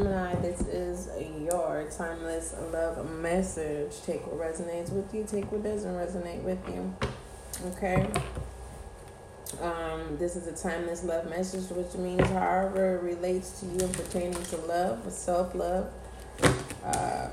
Gemini, 0.00 0.34
this 0.36 0.62
is 0.62 1.10
your 1.42 1.86
timeless 1.94 2.54
love 2.72 3.10
message. 3.20 4.00
Take 4.06 4.26
what 4.26 4.40
resonates 4.40 4.90
with 4.90 5.12
you, 5.14 5.24
take 5.24 5.52
what 5.52 5.62
doesn't 5.62 5.92
resonate 5.92 6.42
with 6.42 6.58
you. 6.68 6.94
Okay? 7.66 8.08
Um, 9.60 10.16
this 10.16 10.36
is 10.36 10.46
a 10.46 10.56
timeless 10.56 11.04
love 11.04 11.28
message, 11.28 11.68
which 11.68 11.92
means 11.96 12.26
however 12.28 12.96
it 12.96 13.02
relates 13.02 13.60
to 13.60 13.66
you 13.66 13.78
and 13.78 13.92
pertaining 13.92 14.42
to 14.44 14.56
love, 14.56 15.12
self 15.12 15.54
love. 15.54 15.92
Uh, 16.82 17.28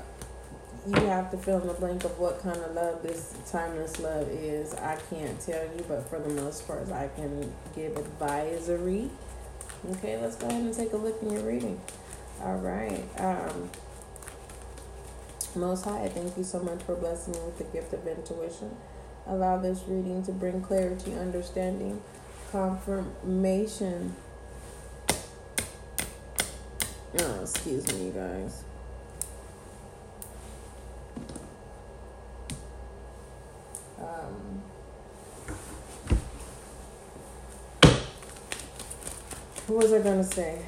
you 0.86 1.06
have 1.06 1.30
to 1.30 1.38
fill 1.38 1.62
in 1.62 1.68
the 1.68 1.72
blank 1.72 2.04
of 2.04 2.18
what 2.18 2.42
kind 2.42 2.58
of 2.58 2.74
love 2.74 3.02
this 3.02 3.34
timeless 3.50 3.98
love 3.98 4.28
is. 4.28 4.74
I 4.74 4.98
can't 5.08 5.40
tell 5.40 5.64
you, 5.64 5.86
but 5.88 6.06
for 6.10 6.18
the 6.18 6.34
most 6.42 6.66
part, 6.66 6.92
I 6.92 7.08
can 7.16 7.50
give 7.74 7.96
advisory. 7.96 9.08
Okay, 9.92 10.18
let's 10.20 10.36
go 10.36 10.48
ahead 10.48 10.64
and 10.64 10.74
take 10.74 10.92
a 10.92 10.98
look 10.98 11.22
in 11.22 11.30
your 11.32 11.44
reading. 11.44 11.80
All 12.42 12.56
right. 12.56 13.04
Um, 13.18 13.70
Most 15.56 15.84
High, 15.84 16.08
thank 16.08 16.36
you 16.36 16.44
so 16.44 16.60
much 16.60 16.82
for 16.82 16.94
blessing 16.94 17.34
me 17.34 17.40
with 17.40 17.58
the 17.58 17.64
gift 17.64 17.92
of 17.92 18.06
intuition. 18.06 18.76
Allow 19.26 19.58
this 19.58 19.82
reading 19.88 20.22
to 20.24 20.32
bring 20.32 20.62
clarity, 20.62 21.14
understanding, 21.14 22.00
confirmation. 22.52 24.14
Oh, 27.20 27.40
excuse 27.42 27.92
me, 27.92 28.10
guys. 28.10 28.62
Um, 34.00 34.62
what 39.66 39.78
was 39.84 39.92
I 39.92 39.98
gonna 40.00 40.22
say? 40.22 40.64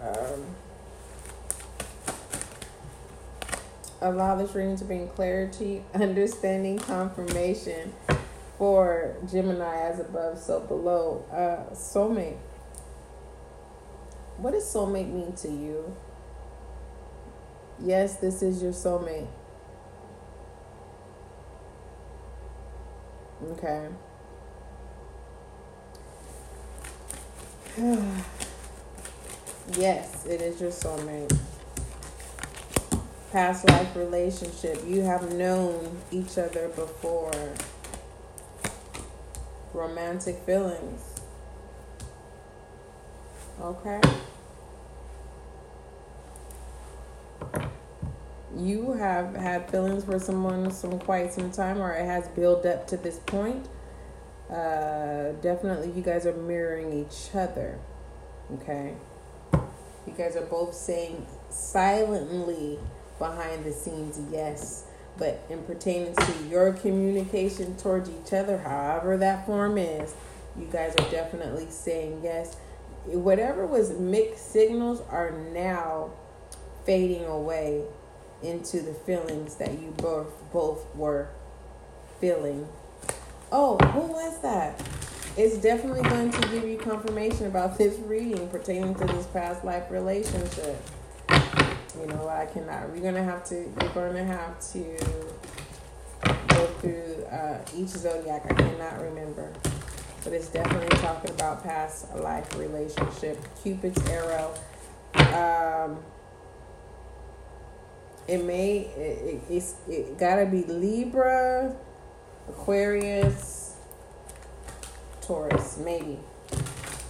Um, 0.00 0.44
allow 4.00 4.36
this 4.36 4.54
reading 4.54 4.76
to 4.76 4.84
bring 4.84 5.08
clarity, 5.08 5.82
understanding, 5.94 6.78
confirmation 6.78 7.92
for 8.58 9.16
Gemini 9.30 9.82
as 9.82 10.00
above, 10.00 10.38
so 10.38 10.60
below. 10.60 11.24
Uh, 11.30 11.74
soulmate. 11.74 12.38
What 14.38 14.52
does 14.52 14.64
soulmate 14.64 15.12
mean 15.12 15.32
to 15.36 15.48
you? 15.48 15.96
Yes, 17.78 18.16
this 18.16 18.42
is 18.42 18.62
your 18.62 18.72
soulmate. 18.72 19.28
Okay. 23.52 23.88
yes, 29.76 30.24
it 30.24 30.40
is 30.40 30.60
your 30.60 30.70
soulmate. 30.70 31.38
Past 33.32 33.68
life 33.68 33.94
relationship. 33.96 34.82
You 34.86 35.02
have 35.02 35.32
known 35.32 35.98
each 36.10 36.38
other 36.38 36.68
before. 36.68 37.32
Romantic 39.74 40.38
feelings. 40.46 41.02
Okay. 43.60 44.00
you 48.58 48.92
have 48.94 49.34
had 49.34 49.70
feelings 49.70 50.04
for 50.04 50.18
someone 50.18 50.70
some 50.70 50.98
quite 50.98 51.32
some 51.32 51.50
time 51.50 51.78
or 51.78 51.92
it 51.92 52.04
has 52.04 52.26
built 52.28 52.64
up 52.64 52.86
to 52.86 52.96
this 52.96 53.18
point 53.18 53.68
uh 54.50 55.32
definitely 55.42 55.90
you 55.92 56.02
guys 56.02 56.24
are 56.24 56.32
mirroring 56.32 56.92
each 56.92 57.34
other 57.34 57.78
okay 58.54 58.94
you 60.06 60.12
guys 60.16 60.36
are 60.36 60.46
both 60.46 60.72
saying 60.72 61.26
silently 61.50 62.78
behind 63.18 63.64
the 63.64 63.72
scenes 63.72 64.20
yes 64.30 64.84
but 65.18 65.42
in 65.48 65.62
pertaining 65.62 66.14
to 66.14 66.32
your 66.48 66.72
communication 66.72 67.76
towards 67.76 68.10
each 68.10 68.32
other 68.32 68.58
however 68.58 69.16
that 69.16 69.46
form 69.46 69.78
is 69.78 70.14
you 70.58 70.66
guys 70.70 70.94
are 70.98 71.10
definitely 71.10 71.66
saying 71.70 72.20
yes 72.22 72.56
whatever 73.06 73.66
was 73.66 73.98
mixed 73.98 74.52
signals 74.52 75.00
are 75.10 75.30
now 75.52 76.10
fading 76.84 77.24
away 77.24 77.84
into 78.42 78.80
the 78.80 78.92
feelings 78.92 79.56
that 79.56 79.72
you 79.72 79.92
both 79.96 80.32
both 80.52 80.94
were 80.94 81.28
feeling. 82.20 82.66
Oh, 83.52 83.76
who 83.78 84.00
was 84.00 84.40
that? 84.42 84.80
It's 85.36 85.58
definitely 85.58 86.02
going 86.08 86.30
to 86.30 86.48
give 86.48 86.64
you 86.64 86.78
confirmation 86.78 87.46
about 87.46 87.76
this 87.76 87.98
reading 88.00 88.48
pertaining 88.48 88.94
to 88.96 89.04
this 89.04 89.26
past 89.26 89.64
life 89.64 89.90
relationship. 89.90 90.80
You 92.00 92.06
know, 92.08 92.28
I 92.28 92.46
cannot. 92.46 92.94
You're 92.94 93.04
gonna 93.04 93.24
have 93.24 93.44
to. 93.46 93.54
You're 93.54 93.90
gonna 93.94 94.24
have 94.24 94.60
to 94.72 94.96
go 96.48 96.66
through 96.80 97.24
uh, 97.30 97.58
each 97.74 97.88
zodiac. 97.88 98.44
I 98.50 98.54
cannot 98.54 99.00
remember, 99.00 99.52
but 100.22 100.32
it's 100.32 100.48
definitely 100.48 100.96
talking 100.98 101.30
about 101.30 101.62
past 101.62 102.14
life 102.16 102.56
relationship. 102.56 103.38
Cupid's 103.62 104.04
arrow. 104.08 104.54
Um, 105.14 105.98
it 108.28 108.44
may 108.44 108.78
it, 108.78 109.34
it, 109.34 109.42
it's 109.48 109.74
it 109.88 110.18
gotta 110.18 110.46
be 110.46 110.64
Libra, 110.64 111.74
Aquarius, 112.48 113.76
Taurus, 115.22 115.78
maybe. 115.78 116.18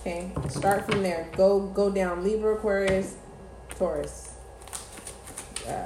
Okay, 0.00 0.30
start 0.48 0.84
from 0.88 1.02
there. 1.02 1.28
Go 1.36 1.66
go 1.66 1.90
down 1.90 2.22
Libra, 2.22 2.54
Aquarius, 2.54 3.16
Taurus. 3.70 4.35
Uh, 5.68 5.84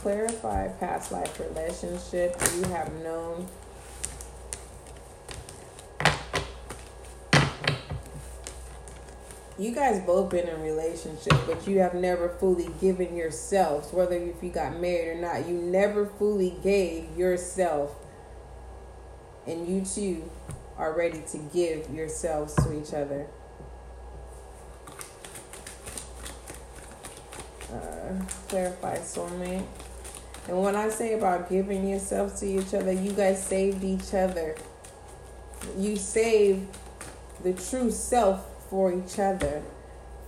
clarify 0.00 0.68
past 0.78 1.12
life 1.12 1.38
relationship 1.38 2.34
you 2.56 2.64
have 2.64 2.90
known 3.02 3.46
you 9.60 9.72
guys 9.72 10.00
both 10.00 10.30
been 10.30 10.48
in 10.48 10.62
relationship, 10.62 11.34
but 11.46 11.68
you 11.68 11.80
have 11.80 11.92
never 11.92 12.30
fully 12.30 12.70
given 12.80 13.14
yourselves, 13.14 13.92
whether 13.92 14.16
if 14.16 14.42
you 14.42 14.48
got 14.48 14.80
married 14.80 15.18
or 15.18 15.20
not, 15.20 15.46
you 15.46 15.54
never 15.54 16.06
fully 16.06 16.56
gave 16.62 17.14
yourself. 17.16 17.94
And 19.46 19.68
you 19.68 19.84
two 19.84 20.30
are 20.78 20.96
ready 20.96 21.22
to 21.32 21.38
give 21.52 21.90
yourselves 21.90 22.54
to 22.54 22.80
each 22.80 22.94
other. 22.94 23.26
Clarify 28.48 28.98
soulmate. 28.98 29.66
And 30.48 30.62
when 30.62 30.74
I 30.74 30.88
say 30.88 31.14
about 31.14 31.48
giving 31.48 31.88
yourself 31.88 32.38
to 32.40 32.46
each 32.46 32.74
other, 32.74 32.92
you 32.92 33.12
guys 33.12 33.44
saved 33.44 33.84
each 33.84 34.14
other. 34.14 34.56
You 35.76 35.96
saved 35.96 36.76
the 37.42 37.52
true 37.52 37.90
self 37.90 38.68
for 38.68 38.92
each 38.92 39.18
other. 39.18 39.62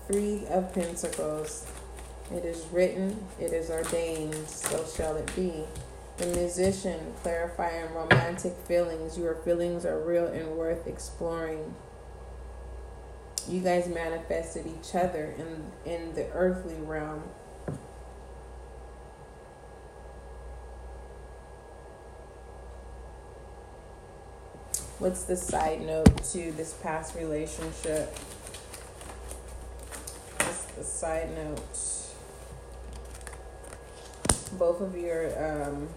Three 0.07 0.47
of 0.51 0.73
Pentacles. 0.75 1.67
It 2.31 2.45
is 2.45 2.67
written, 2.73 3.27
it 3.39 3.53
is 3.53 3.71
ordained, 3.71 4.49
so 4.49 4.85
shall 4.87 5.17
it 5.17 5.31
be. 5.37 5.65
The 6.19 6.27
musician, 6.27 6.99
clarifying 7.23 7.93
romantic 7.93 8.55
feelings. 8.67 9.19
Your 9.19 9.35
feelings 9.37 9.85
are 9.85 9.99
real 9.99 10.27
and 10.27 10.57
worth 10.57 10.87
exploring. 10.87 11.75
You 13.49 13.61
guys 13.61 13.89
manifested 13.89 14.67
each 14.67 14.95
other 14.95 15.35
in 15.37 15.93
in 15.93 16.15
the 16.15 16.31
earthly 16.33 16.77
realm. 16.77 17.25
What's 25.03 25.25
the 25.25 25.37
side 25.37 25.81
note 25.81 26.23
to 26.27 26.53
this 26.53 26.75
past 26.75 27.17
relationship? 27.17 28.17
What's 30.39 30.65
the 30.77 30.85
side 30.85 31.35
note? 31.35 31.61
Both 34.57 34.81
of 34.81 34.97
your 34.97 35.27
um, 35.45 35.89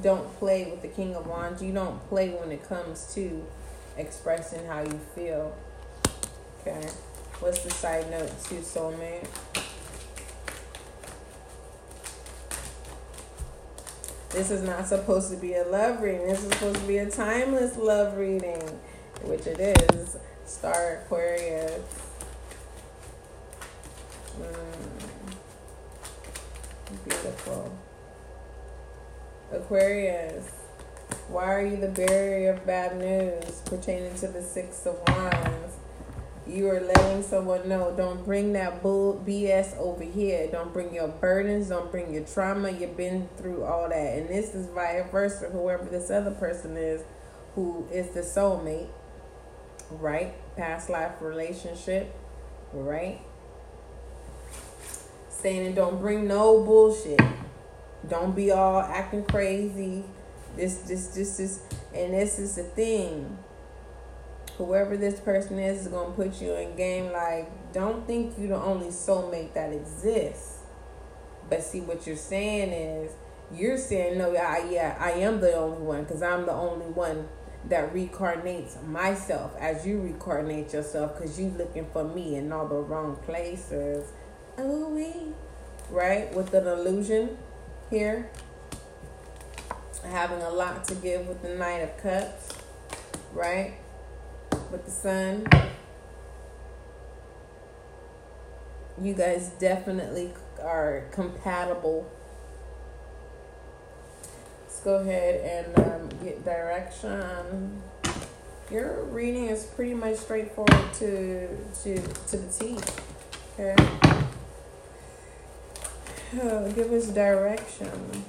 don't 0.00 0.32
play 0.38 0.70
with 0.70 0.80
the 0.80 0.86
King 0.86 1.16
of 1.16 1.26
Wands. 1.26 1.60
You 1.60 1.72
don't 1.72 2.08
play 2.08 2.28
when 2.28 2.52
it 2.52 2.62
comes 2.68 3.12
to 3.14 3.44
expressing 3.96 4.64
how 4.66 4.82
you 4.82 5.00
feel. 5.16 5.56
Okay. 6.60 6.86
What's 7.40 7.64
the 7.64 7.70
side 7.70 8.08
note 8.12 8.30
to 8.44 8.54
soulmate? 8.60 9.26
This 14.38 14.52
is 14.52 14.62
not 14.62 14.86
supposed 14.86 15.32
to 15.32 15.36
be 15.36 15.54
a 15.54 15.64
love 15.64 16.00
reading. 16.00 16.28
This 16.28 16.44
is 16.44 16.52
supposed 16.52 16.78
to 16.78 16.86
be 16.86 16.98
a 16.98 17.10
timeless 17.10 17.76
love 17.76 18.16
reading, 18.16 18.62
which 19.24 19.48
it 19.48 19.58
is. 19.58 20.16
Star 20.46 21.00
Aquarius. 21.02 21.82
Mm. 24.40 24.98
Beautiful. 27.04 27.76
Aquarius. 29.50 30.46
Why 31.26 31.52
are 31.52 31.66
you 31.66 31.76
the 31.76 31.88
bearer 31.88 32.52
of 32.52 32.64
bad 32.64 32.96
news 32.96 33.60
pertaining 33.64 34.14
to 34.18 34.28
the 34.28 34.40
Six 34.40 34.86
of 34.86 35.00
Wands? 35.08 35.67
You 36.48 36.68
are 36.70 36.80
letting 36.80 37.22
someone 37.22 37.68
know 37.68 37.94
don't 37.96 38.24
bring 38.24 38.54
that 38.54 38.82
bull 38.82 39.22
BS 39.26 39.76
over 39.76 40.02
here. 40.02 40.48
Don't 40.50 40.72
bring 40.72 40.94
your 40.94 41.08
burdens. 41.08 41.68
Don't 41.68 41.90
bring 41.90 42.12
your 42.12 42.24
trauma. 42.24 42.70
You've 42.70 42.96
been 42.96 43.28
through 43.36 43.64
all 43.64 43.88
that. 43.88 44.18
And 44.18 44.28
this 44.28 44.54
is 44.54 44.66
vice 44.68 45.04
versa. 45.10 45.50
Whoever 45.50 45.84
this 45.84 46.10
other 46.10 46.30
person 46.30 46.76
is 46.76 47.02
who 47.54 47.86
is 47.92 48.10
the 48.10 48.20
soulmate, 48.20 48.88
right? 49.90 50.34
Past 50.56 50.88
life 50.88 51.20
relationship, 51.20 52.14
right? 52.72 53.20
Saying 55.28 55.74
don't 55.74 56.00
bring 56.00 56.26
no 56.26 56.64
bullshit. 56.64 57.20
Don't 58.08 58.34
be 58.34 58.50
all 58.50 58.80
acting 58.80 59.24
crazy. 59.24 60.04
This, 60.56 60.78
this, 60.78 61.08
this 61.08 61.38
is, 61.38 61.60
and 61.94 62.14
this 62.14 62.38
is 62.38 62.56
the 62.56 62.62
thing 62.62 63.38
whoever 64.58 64.96
this 64.96 65.20
person 65.20 65.58
is 65.58 65.82
is 65.82 65.88
gonna 65.88 66.12
put 66.12 66.40
you 66.40 66.54
in 66.54 66.76
game. 66.76 67.12
Like 67.12 67.50
don't 67.72 68.06
think 68.06 68.34
you're 68.38 68.48
the 68.48 68.56
only 68.62 68.88
soulmate 68.88 69.54
that 69.54 69.72
exists. 69.72 70.58
But 71.48 71.62
see 71.62 71.80
what 71.80 72.06
you're 72.06 72.16
saying 72.16 72.72
is 72.72 73.12
you're 73.50 73.78
saying 73.78 74.18
no 74.18 74.34
I, 74.36 74.68
yeah 74.70 74.94
i 75.00 75.12
am 75.12 75.40
the 75.40 75.54
only 75.56 75.80
one 75.80 76.02
because 76.02 76.20
i'm 76.20 76.44
the 76.44 76.52
only 76.52 76.84
one 76.84 77.26
that 77.68 77.92
reincarnates 77.92 78.82
myself 78.86 79.54
as 79.58 79.86
you 79.86 80.00
reincarnate 80.00 80.72
yourself 80.72 81.16
because 81.16 81.38
you're 81.40 81.50
looking 81.50 81.86
for 81.92 82.04
me 82.04 82.36
in 82.36 82.52
all 82.52 82.66
the 82.68 82.76
wrong 82.76 83.16
places. 83.16 84.12
Oh 84.56 84.88
we 84.88 85.32
right? 85.90 86.32
With 86.34 86.54
an 86.54 86.66
illusion 86.66 87.36
here. 87.90 88.30
Having 90.04 90.42
a 90.42 90.50
lot 90.50 90.84
to 90.84 90.94
give 90.94 91.26
with 91.26 91.42
the 91.42 91.50
knight 91.50 91.78
of 91.78 91.96
cups. 91.98 92.48
Right 93.32 93.74
with 94.70 94.84
the 94.84 94.90
sun. 94.90 95.46
You 99.00 99.14
guys 99.14 99.50
definitely 99.60 100.32
are 100.62 101.04
compatible. 101.12 102.10
Let's 104.62 104.80
go 104.80 104.96
ahead 104.96 105.66
and 105.76 105.86
um, 105.86 106.08
get 106.24 106.44
direction. 106.44 107.82
Your 108.70 109.04
reading 109.04 109.46
is 109.46 109.64
pretty 109.64 109.94
much 109.94 110.16
straightforward 110.16 110.92
to 110.94 111.48
to 111.82 111.96
to 111.96 112.36
the 112.36 112.52
T. 112.52 112.78
Okay. 113.58 113.76
Uh, 116.40 116.68
give 116.72 116.92
us 116.92 117.06
direction 117.08 118.24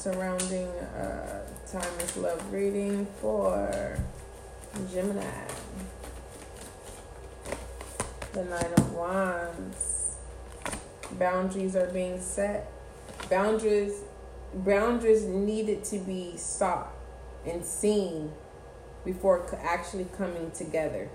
surrounding 0.00 0.68
uh, 0.68 1.40
timeless 1.70 2.16
love 2.16 2.52
reading 2.52 3.06
for 3.20 3.98
Gemini. 4.92 5.24
The 8.32 8.44
Nine 8.44 8.72
of 8.76 8.92
Wands. 8.92 10.16
Boundaries 11.12 11.76
are 11.76 11.88
being 11.88 12.20
set. 12.20 12.70
Boundaries 13.28 14.02
boundaries 14.52 15.24
needed 15.24 15.84
to 15.84 15.98
be 15.98 16.36
sought 16.36 16.92
and 17.46 17.64
seen 17.64 18.32
before 19.04 19.44
actually 19.62 20.06
coming 20.16 20.50
together. 20.50 21.08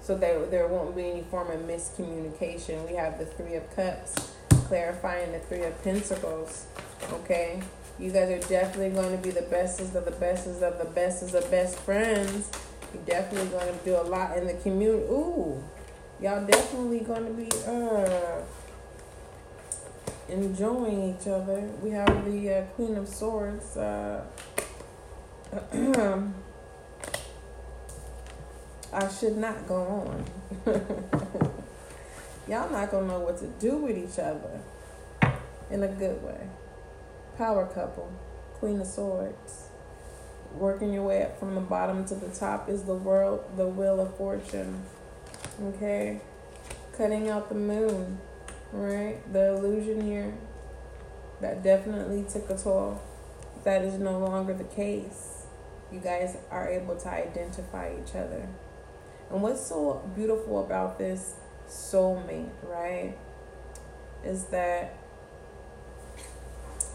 So 0.00 0.16
there, 0.16 0.44
there 0.46 0.66
won't 0.66 0.96
be 0.96 1.08
any 1.10 1.22
form 1.22 1.50
of 1.50 1.60
miscommunication. 1.60 2.88
We 2.88 2.96
have 2.96 3.18
the 3.18 3.26
Three 3.26 3.54
of 3.54 3.74
Cups 3.76 4.32
clarifying 4.50 5.32
the 5.32 5.38
Three 5.38 5.62
of 5.62 5.80
Pentacles. 5.84 6.66
Okay? 7.12 7.62
You 7.98 8.10
guys 8.10 8.30
are 8.30 8.48
definitely 8.48 8.90
going 8.90 9.16
to 9.16 9.22
be 9.22 9.30
the 9.30 9.42
bestest 9.42 9.94
of 9.94 10.04
the 10.04 10.10
bestest 10.12 10.62
of 10.62 10.78
the 10.78 10.86
bestest 10.86 11.34
of 11.34 11.48
best 11.50 11.78
friends. 11.80 12.50
Definitely 13.06 13.48
going 13.48 13.78
to 13.78 13.84
do 13.84 13.96
a 13.96 14.02
lot 14.02 14.36
in 14.38 14.46
the 14.46 14.54
community. 14.54 15.04
Ooh, 15.04 15.62
y'all 16.20 16.46
definitely 16.46 17.00
going 17.00 17.26
to 17.26 17.32
be 17.32 17.48
uh 17.66 18.42
enjoying 20.28 21.14
each 21.14 21.26
other. 21.26 21.60
We 21.82 21.90
have 21.90 22.24
the 22.24 22.50
uh, 22.50 22.62
Queen 22.74 22.96
of 22.96 23.08
Swords. 23.08 23.76
Uh, 23.76 24.24
I 28.92 29.08
should 29.08 29.36
not 29.36 29.66
go 29.66 29.82
on. 29.84 30.24
y'all 32.48 32.70
not 32.70 32.90
gonna 32.90 33.06
know 33.06 33.20
what 33.20 33.38
to 33.38 33.46
do 33.46 33.76
with 33.76 33.96
each 33.96 34.18
other 34.18 34.60
in 35.70 35.82
a 35.82 35.88
good 35.88 36.22
way. 36.22 36.48
Power 37.38 37.66
couple, 37.66 38.12
Queen 38.58 38.80
of 38.80 38.86
Swords 38.86 39.71
working 40.54 40.92
your 40.92 41.02
way 41.02 41.22
up 41.22 41.38
from 41.38 41.54
the 41.54 41.60
bottom 41.60 42.04
to 42.06 42.14
the 42.14 42.28
top 42.28 42.68
is 42.68 42.84
the 42.84 42.94
world, 42.94 43.44
the 43.56 43.66
wheel 43.66 44.00
of 44.00 44.16
fortune. 44.16 44.82
Okay, 45.62 46.20
cutting 46.96 47.28
out 47.28 47.48
the 47.48 47.54
moon, 47.54 48.18
right? 48.72 49.16
The 49.32 49.54
illusion 49.54 50.00
here 50.06 50.34
that 51.40 51.62
definitely 51.62 52.24
took 52.30 52.48
a 52.50 52.56
toll. 52.56 53.00
That 53.64 53.82
is 53.82 53.94
no 53.94 54.18
longer 54.18 54.54
the 54.54 54.64
case. 54.64 55.46
You 55.92 56.00
guys 56.00 56.36
are 56.50 56.68
able 56.68 56.96
to 56.96 57.08
identify 57.08 57.92
each 57.92 58.14
other. 58.14 58.48
And 59.30 59.42
what's 59.42 59.66
so 59.66 60.08
beautiful 60.14 60.64
about 60.64 60.98
this 60.98 61.34
soulmate, 61.68 62.50
right? 62.62 63.16
Is 64.24 64.44
that 64.46 64.94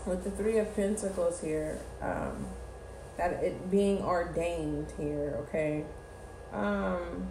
with 0.06 0.24
the 0.24 0.32
Three 0.32 0.58
of 0.58 0.74
Pentacles 0.76 1.42
here, 1.42 1.80
um, 2.02 2.48
that 3.18 3.44
it 3.44 3.70
being 3.72 4.02
ordained 4.02 4.94
here, 4.98 5.36
okay? 5.42 5.86
Um 6.54 7.28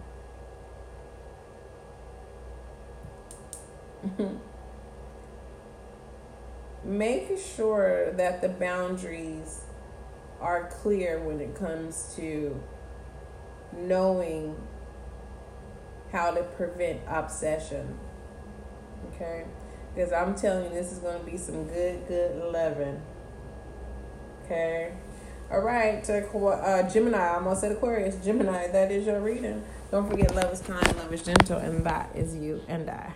make 6.84 7.36
sure 7.38 8.12
that 8.12 8.40
the 8.40 8.48
boundaries 8.48 9.62
are 10.40 10.68
clear 10.68 11.18
when 11.18 11.40
it 11.40 11.54
comes 11.54 12.12
to 12.16 12.60
knowing 13.76 14.56
how 16.12 16.30
to 16.30 16.42
prevent 16.42 17.00
obsession. 17.06 17.98
Okay? 19.08 19.44
Because 19.94 20.12
I'm 20.12 20.34
telling 20.34 20.64
you, 20.64 20.70
this 20.70 20.92
is 20.92 20.98
going 20.98 21.18
to 21.18 21.24
be 21.24 21.36
some 21.36 21.64
good, 21.64 22.06
good 22.06 22.36
loving. 22.36 23.00
Okay? 24.44 24.92
All 25.48 25.60
right, 25.60 26.02
to 26.04 26.26
uh, 26.26 26.90
Gemini, 26.90 27.18
I 27.18 27.34
almost 27.36 27.60
said 27.60 27.70
Aquarius. 27.70 28.16
Gemini, 28.24 28.66
that 28.72 28.90
is 28.90 29.06
your 29.06 29.20
reading. 29.20 29.62
Don't 29.92 30.10
forget, 30.10 30.34
love 30.34 30.52
is 30.52 30.60
kind, 30.60 30.84
love 30.96 31.12
is 31.12 31.22
gentle, 31.22 31.58
and 31.58 31.86
that 31.86 32.10
is 32.16 32.34
you 32.34 32.62
and 32.66 32.90
I. 32.90 33.14